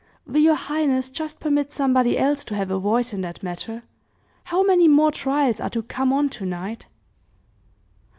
"Will 0.25 0.41
your 0.41 0.55
highness 0.55 1.11
just 1.11 1.39
permit 1.39 1.71
somebody 1.71 2.17
else 2.17 2.43
to 2.45 2.55
have 2.55 2.71
a 2.71 2.79
voice 2.79 3.13
in 3.13 3.21
that 3.21 3.43
matter? 3.43 3.83
How 4.45 4.63
many 4.63 4.87
more 4.87 5.11
trials 5.11 5.59
are 5.59 5.69
to 5.69 5.83
come 5.83 6.11
on 6.11 6.27
tonight?" 6.29 6.87